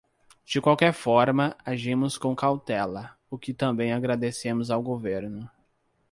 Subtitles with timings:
[0.51, 5.47] De qualquer forma, agimos com cautela, o que também agradecemos ao governo.